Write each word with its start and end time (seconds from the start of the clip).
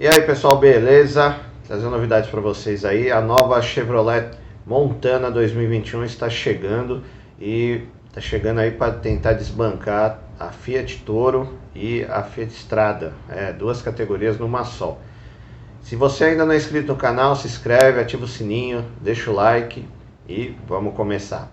E 0.00 0.06
aí 0.06 0.20
pessoal, 0.20 0.56
beleza? 0.56 1.40
Trazendo 1.66 1.90
novidades 1.90 2.30
para 2.30 2.40
vocês 2.40 2.84
aí. 2.84 3.10
A 3.10 3.20
nova 3.20 3.60
Chevrolet 3.60 4.30
Montana 4.64 5.28
2021 5.28 6.04
está 6.04 6.30
chegando 6.30 7.02
e 7.40 7.82
está 8.06 8.20
chegando 8.20 8.60
aí 8.60 8.70
para 8.70 8.92
tentar 8.92 9.32
desbancar 9.32 10.20
a 10.38 10.50
Fiat 10.52 10.98
Toro 10.98 11.58
e 11.74 12.04
a 12.04 12.22
Fiat 12.22 12.52
Strada. 12.52 13.12
É, 13.28 13.52
duas 13.52 13.82
categorias 13.82 14.38
numa 14.38 14.62
só. 14.62 15.00
Se 15.82 15.96
você 15.96 16.26
ainda 16.26 16.46
não 16.46 16.52
é 16.52 16.58
inscrito 16.58 16.92
no 16.92 16.96
canal, 16.96 17.34
se 17.34 17.48
inscreve, 17.48 18.00
ativa 18.00 18.24
o 18.24 18.28
sininho, 18.28 18.84
deixa 19.00 19.32
o 19.32 19.34
like 19.34 19.84
e 20.28 20.54
vamos 20.68 20.94
começar. 20.94 21.50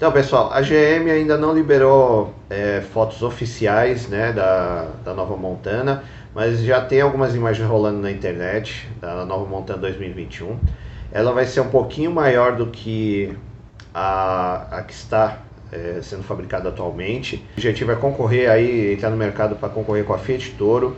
Então, 0.00 0.10
pessoal, 0.10 0.50
a 0.50 0.62
GM 0.62 1.10
ainda 1.10 1.36
não 1.36 1.52
liberou 1.52 2.32
é, 2.48 2.80
fotos 2.80 3.20
oficiais 3.20 4.08
né, 4.08 4.32
da, 4.32 4.86
da 5.04 5.12
nova 5.12 5.36
Montana, 5.36 6.02
mas 6.34 6.62
já 6.62 6.80
tem 6.80 7.02
algumas 7.02 7.34
imagens 7.34 7.68
rolando 7.68 8.00
na 8.00 8.10
internet 8.10 8.88
da 8.98 9.26
nova 9.26 9.44
Montana 9.44 9.78
2021. 9.80 10.58
Ela 11.12 11.32
vai 11.32 11.44
ser 11.44 11.60
um 11.60 11.68
pouquinho 11.68 12.10
maior 12.10 12.56
do 12.56 12.68
que 12.68 13.36
a, 13.92 14.78
a 14.78 14.82
que 14.84 14.94
está 14.94 15.40
é, 15.70 16.00
sendo 16.00 16.22
fabricada 16.22 16.70
atualmente. 16.70 17.36
O 17.36 17.58
objetivo 17.58 17.92
é 17.92 17.96
concorrer 17.96 18.50
aí, 18.50 18.94
entrar 18.94 19.10
no 19.10 19.18
mercado 19.18 19.56
para 19.56 19.68
concorrer 19.68 20.06
com 20.06 20.14
a 20.14 20.18
Fiat 20.18 20.52
Toro. 20.52 20.96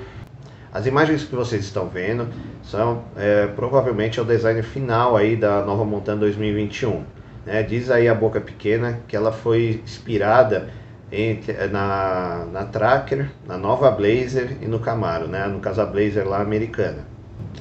As 0.72 0.86
imagens 0.86 1.24
que 1.24 1.34
vocês 1.34 1.64
estão 1.64 1.88
vendo 1.88 2.28
são 2.62 3.02
é, 3.16 3.48
provavelmente 3.48 4.20
é 4.20 4.22
o 4.22 4.24
design 4.24 4.62
final 4.62 5.16
aí 5.16 5.34
da 5.34 5.60
nova 5.64 5.84
Montana 5.84 6.20
2021. 6.20 7.02
Né? 7.44 7.62
Diz 7.62 7.90
aí 7.90 8.08
a 8.08 8.14
boca 8.14 8.40
pequena 8.40 9.00
que 9.06 9.16
ela 9.16 9.32
foi 9.32 9.80
inspirada 9.84 10.68
entre, 11.10 11.52
na, 11.68 12.46
na 12.50 12.64
Tracker, 12.64 13.28
na 13.46 13.58
nova 13.58 13.90
Blazer 13.90 14.56
e 14.60 14.66
no 14.66 14.78
Camaro, 14.78 15.26
né? 15.26 15.46
no 15.46 15.60
caso 15.60 15.80
a 15.80 15.86
Blazer 15.86 16.26
lá 16.26 16.40
americana. 16.40 17.06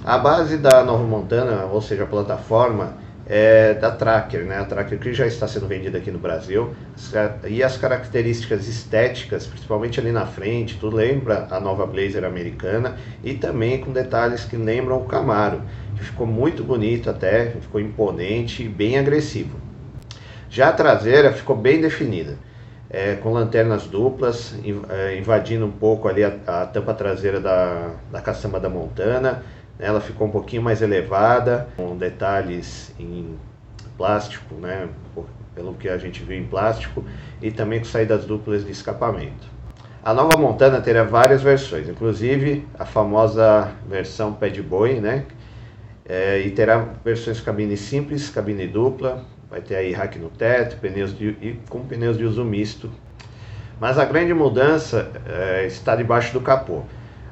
A 0.04 0.18
base 0.18 0.58
da 0.58 0.84
nova 0.84 1.04
Montana, 1.04 1.66
ou 1.66 1.82
seja, 1.82 2.04
a 2.04 2.08
plataforma, 2.08 2.98
é 3.28 3.74
da 3.76 3.92
Tracker, 3.92 4.46
né? 4.46 4.58
a 4.58 4.66
Tracker 4.66 5.00
que 5.00 5.14
já 5.14 5.28
está 5.28 5.48
sendo 5.48 5.68
vendida 5.68 5.98
aqui 5.98 6.12
no 6.12 6.20
Brasil, 6.20 6.74
e 7.48 7.62
as 7.62 7.78
características 7.78 8.68
estéticas, 8.68 9.46
principalmente 9.46 10.00
ali 10.00 10.12
na 10.12 10.26
frente, 10.26 10.78
tudo 10.78 10.96
lembra 10.96 11.48
a 11.52 11.60
nova 11.60 11.86
Blazer 11.86 12.24
americana, 12.24 12.96
e 13.24 13.34
também 13.34 13.80
com 13.80 13.92
detalhes 13.92 14.46
que 14.46 14.56
lembram 14.56 14.98
o 14.98 15.06
Camaro, 15.06 15.62
que 15.96 16.04
ficou 16.04 16.26
muito 16.26 16.64
bonito 16.64 17.10
até, 17.10 17.52
ficou 17.52 17.80
imponente 17.80 18.64
e 18.64 18.70
bem 18.70 18.98
agressivo. 18.98 19.71
Já 20.52 20.68
a 20.68 20.74
traseira 20.74 21.32
ficou 21.32 21.56
bem 21.56 21.80
definida, 21.80 22.38
é, 22.90 23.16
com 23.16 23.32
lanternas 23.32 23.88
duplas, 23.88 24.54
é, 24.90 25.18
invadindo 25.18 25.66
um 25.66 25.72
pouco 25.72 26.10
ali 26.10 26.26
a, 26.26 26.34
a 26.46 26.66
tampa 26.66 26.94
traseira 26.94 27.40
da, 27.40 27.92
da 28.12 28.20
caçamba 28.20 28.60
da 28.60 28.68
Montana. 28.68 29.46
Ela 29.80 30.02
ficou 30.02 30.28
um 30.28 30.30
pouquinho 30.30 30.62
mais 30.62 30.82
elevada, 30.82 31.70
com 31.78 31.96
detalhes 31.96 32.94
em 33.00 33.38
plástico, 33.98 34.56
né, 34.56 34.90
pelo 35.56 35.74
que 35.76 35.88
a 35.88 35.98
gente 35.98 36.22
viu 36.22 36.38
em 36.38 36.46
plástico, 36.46 37.02
e 37.42 37.50
também 37.50 37.80
com 37.80 37.86
saídas 37.86 38.26
duplas 38.26 38.66
de 38.66 38.74
escapamento. 38.74 39.48
A 40.04 40.14
nova 40.14 40.38
Montana 40.38 40.82
terá 40.82 41.04
várias 41.04 41.42
versões, 41.42 41.88
inclusive 41.88 42.68
a 42.78 42.84
famosa 42.84 43.72
versão 43.88 44.34
pé 44.34 44.50
de 44.50 44.62
boi, 44.62 45.00
né? 45.00 45.24
É, 46.06 46.42
e 46.42 46.52
terá 46.52 46.90
versões 47.06 47.40
cabine 47.40 47.78
simples, 47.78 48.30
cabine 48.30 48.68
dupla, 48.68 49.24
vai 49.52 49.60
ter 49.60 49.76
aí 49.76 49.92
rack 49.92 50.18
no 50.18 50.30
teto, 50.30 50.78
pneus 50.78 51.16
de, 51.16 51.28
e 51.42 51.60
com 51.70 51.82
pneus 51.82 52.18
de 52.18 52.24
uso 52.24 52.46
misto. 52.46 52.90
Mas 53.82 54.00
a 54.00 54.06
grande 54.06 54.34
mudança 54.34 55.12
é, 55.28 55.68
está 55.68 55.94
debaixo 55.94 56.32
do 56.32 56.40
capô. 56.40 56.84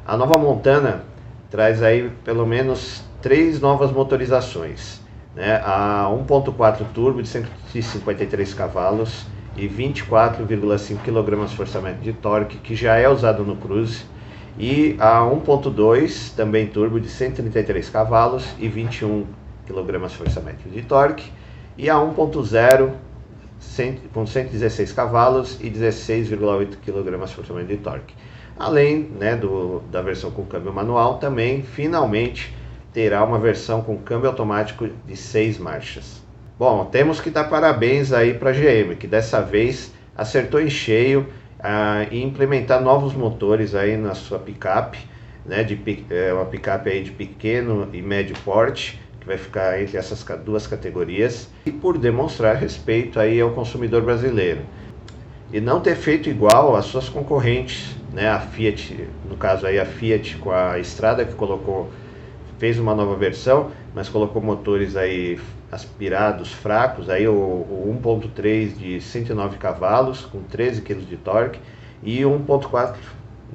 A 0.05 0.17
nova 0.17 0.37
Montana 0.37 1.03
traz 1.49 1.81
aí 1.81 2.11
pelo 2.25 2.45
menos 2.45 3.01
três 3.21 3.61
novas 3.61 3.91
motorizações. 3.91 4.99
Né? 5.33 5.61
A 5.63 6.09
1.4 6.11 6.85
turbo 6.93 7.21
de 7.21 7.29
153 7.29 8.53
cavalos 8.53 9.25
e 9.55 9.69
24,5 9.69 10.97
kgfm 10.97 12.01
de 12.01 12.11
torque, 12.11 12.57
que 12.57 12.75
já 12.75 12.97
é 12.97 13.07
usado 13.07 13.45
no 13.45 13.55
Cruze, 13.55 14.03
e 14.57 14.97
a 14.99 15.21
1.2 15.21 16.35
também 16.35 16.67
turbo 16.67 16.99
de 16.99 17.07
133 17.07 17.89
cavalos 17.89 18.45
e 18.59 18.67
21 18.67 19.25
kgfm 19.65 20.69
de 20.73 20.81
torque, 20.81 21.31
e 21.79 21.89
a 21.89 21.95
1.0 21.95 22.91
com 24.13 24.25
116 24.25 24.91
cavalos 24.91 25.57
e 25.61 25.69
16,8 25.69 26.75
kgfm 26.85 27.65
de 27.65 27.77
torque. 27.77 28.13
Além 28.57 29.03
né, 29.17 29.37
do, 29.37 29.81
da 29.89 30.01
versão 30.01 30.29
com 30.29 30.43
câmbio 30.43 30.73
manual, 30.73 31.19
também 31.19 31.63
finalmente 31.63 32.53
terá 32.91 33.23
uma 33.23 33.39
versão 33.39 33.81
com 33.81 33.97
câmbio 33.97 34.29
automático 34.29 34.89
de 35.07 35.15
6 35.15 35.57
marchas. 35.57 36.21
Bom, 36.57 36.83
temos 36.83 37.21
que 37.21 37.29
dar 37.29 37.45
parabéns 37.45 38.11
aí 38.11 38.33
para 38.33 38.49
a 38.49 38.53
GM, 38.53 38.97
que 38.97 39.07
dessa 39.07 39.41
vez 39.41 39.93
acertou 40.17 40.59
em 40.59 40.69
cheio 40.69 41.27
ah, 41.61 42.05
e 42.11 42.21
implementar 42.21 42.81
novos 42.81 43.13
motores 43.13 43.73
aí 43.73 43.95
na 43.95 44.13
sua 44.13 44.39
picape, 44.39 44.99
né, 45.45 45.63
de, 45.63 46.05
é, 46.09 46.33
uma 46.33 46.45
picape 46.45 46.89
aí 46.89 47.01
de 47.01 47.11
pequeno 47.11 47.87
e 47.93 48.01
médio 48.01 48.35
porte, 48.43 48.99
vai 49.29 49.37
ficar 49.37 49.79
entre 49.79 49.95
essas 49.95 50.25
duas 50.43 50.65
categorias, 50.65 51.49
e 51.63 51.71
por 51.71 51.99
demonstrar 51.99 52.55
respeito 52.55 53.19
aí 53.19 53.39
ao 53.39 53.51
consumidor 53.51 54.01
brasileiro. 54.01 54.61
E 55.53 55.61
não 55.61 55.79
ter 55.79 55.95
feito 55.95 56.27
igual 56.27 56.75
às 56.75 56.85
suas 56.85 57.07
concorrentes, 57.09 57.95
né? 58.11 58.27
A 58.27 58.39
Fiat, 58.39 59.07
no 59.29 59.37
caso 59.37 59.67
aí 59.67 59.79
a 59.79 59.85
Fiat 59.85 60.37
com 60.37 60.49
a 60.49 60.79
Estrada 60.79 61.23
que 61.23 61.35
colocou 61.35 61.91
fez 62.57 62.79
uma 62.79 62.95
nova 62.95 63.15
versão, 63.15 63.71
mas 63.93 64.09
colocou 64.09 64.41
motores 64.41 64.95
aí 64.95 65.39
aspirados 65.71 66.51
fracos, 66.51 67.07
aí 67.07 67.27
o, 67.27 67.31
o 67.31 67.99
1.3 68.03 68.75
de 68.75 68.99
109 68.99 69.57
cavalos 69.57 70.25
com 70.25 70.41
13 70.41 70.81
kg 70.81 71.01
de 71.01 71.17
torque 71.17 71.59
e 72.01 72.21
1.4 72.21 72.95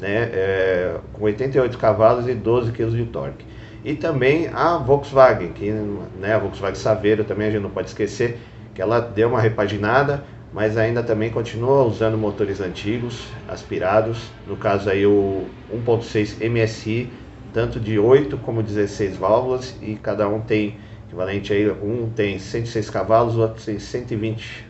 né, 0.00 0.30
é, 0.32 0.96
com 1.12 1.24
88 1.24 1.76
cavalos 1.78 2.28
e 2.28 2.34
12 2.34 2.70
kg 2.70 2.90
de 2.90 3.06
torque. 3.06 3.44
E 3.84 3.94
também 3.94 4.48
a 4.48 4.78
Volkswagen, 4.78 5.52
que 5.52 5.70
né, 5.70 6.32
a 6.34 6.38
Volkswagen 6.38 6.74
Saveiro 6.74 7.22
também 7.22 7.48
a 7.48 7.50
gente 7.50 7.62
não 7.62 7.70
pode 7.70 7.88
esquecer 7.88 8.38
que 8.74 8.80
ela 8.80 8.98
deu 8.98 9.28
uma 9.28 9.40
repaginada, 9.40 10.24
mas 10.54 10.78
ainda 10.78 11.02
também 11.02 11.30
continua 11.30 11.82
usando 11.82 12.16
motores 12.16 12.60
antigos, 12.60 13.28
aspirados, 13.46 14.30
no 14.46 14.56
caso 14.56 14.88
aí 14.88 15.04
o 15.04 15.44
1.6 15.70 16.40
MSI, 16.40 17.10
tanto 17.52 17.78
de 17.78 17.98
8 17.98 18.38
como 18.38 18.62
16 18.62 19.18
válvulas 19.18 19.76
e 19.82 19.96
cada 19.96 20.26
um 20.28 20.40
tem 20.40 20.78
equivalente 21.06 21.52
aí, 21.52 21.70
um 21.70 22.08
tem 22.08 22.38
106 22.38 22.88
cavalos, 22.88 23.36
o 23.36 23.40
outro 23.42 23.62
tem 23.62 23.78
120 23.78 24.66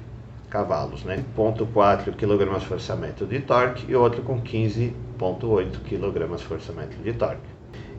cavalos, 0.51 1.05
né? 1.05 1.23
0.4 1.37 2.13
kg 2.17 3.29
de 3.29 3.41
torque 3.41 3.87
e 3.89 3.95
outro 3.95 4.23
com 4.23 4.41
15.8 4.43 5.71
kg 5.89 6.39
forçamento 6.39 6.97
de 7.03 7.13
torque. 7.13 7.54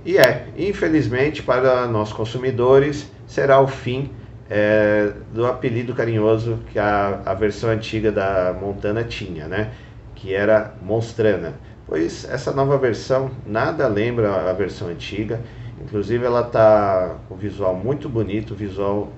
E 0.05 0.19
é, 0.19 0.47
infelizmente, 0.55 1.41
para 1.41 1.88
nós 1.88 2.13
consumidores, 2.13 3.11
será 3.25 3.59
o 3.59 3.67
fim 3.67 4.11
é, 4.47 5.11
do 5.33 5.47
apelido 5.47 5.95
carinhoso 5.95 6.59
que 6.71 6.77
a, 6.77 7.21
a 7.25 7.33
versão 7.33 7.71
antiga 7.71 8.11
da 8.11 8.55
Montana 8.59 9.03
tinha, 9.03 9.47
né? 9.47 9.71
Que 10.13 10.31
era 10.33 10.75
Monstrana. 10.79 11.55
Pois 11.88 12.23
essa 12.29 12.51
nova 12.51 12.77
versão 12.77 13.31
nada 13.47 13.88
lembra 13.88 14.49
a 14.49 14.53
versão 14.53 14.89
antiga. 14.89 15.41
Inclusive 15.81 16.23
ela 16.23 16.44
tá 16.44 17.17
com 17.27 17.35
visual 17.35 17.75
muito 17.75 18.07
bonito, 18.07 18.51
o 18.51 18.55
visual 18.55 19.11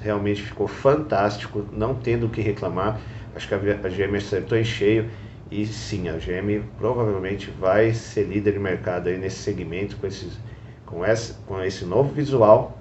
realmente 0.00 0.42
ficou 0.42 0.66
fantástico, 0.66 1.66
não 1.70 1.94
tendo 1.94 2.26
o 2.26 2.30
que 2.30 2.40
reclamar. 2.40 2.98
Acho 3.36 3.46
que 3.46 3.54
a, 3.54 3.58
GM 3.58 4.16
acertou 4.16 4.56
em 4.56 4.64
cheio 4.64 5.08
e 5.50 5.66
sim, 5.66 6.08
a 6.08 6.12
GM 6.12 6.62
provavelmente 6.78 7.50
vai 7.50 7.92
ser 7.92 8.24
líder 8.24 8.52
de 8.52 8.58
mercado 8.58 9.08
aí 9.08 9.18
nesse 9.18 9.38
segmento 9.38 9.96
com, 9.96 10.06
esses, 10.06 10.38
com, 10.86 11.04
esse, 11.04 11.34
com 11.46 11.60
esse 11.62 11.84
novo 11.84 12.14
visual 12.14 12.78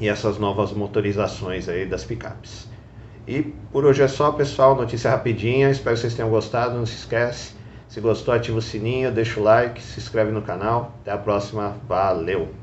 e 0.00 0.08
essas 0.08 0.38
novas 0.38 0.72
motorizações 0.72 1.68
aí 1.68 1.86
das 1.86 2.04
picapes. 2.04 2.68
E 3.28 3.42
por 3.70 3.84
hoje 3.84 4.02
é 4.02 4.08
só, 4.08 4.32
pessoal. 4.32 4.74
Notícia 4.74 5.10
rapidinha. 5.10 5.70
Espero 5.70 5.94
que 5.94 6.00
vocês 6.02 6.14
tenham 6.14 6.30
gostado. 6.30 6.76
Não 6.76 6.86
se 6.86 6.96
esquece. 6.96 7.54
Se 7.88 8.00
gostou, 8.00 8.34
ativa 8.34 8.58
o 8.58 8.62
sininho, 8.62 9.12
deixa 9.12 9.38
o 9.38 9.42
like, 9.42 9.82
se 9.82 10.00
inscreve 10.00 10.30
no 10.32 10.42
canal. 10.42 10.94
Até 11.02 11.12
a 11.12 11.18
próxima. 11.18 11.76
Valeu! 11.86 12.59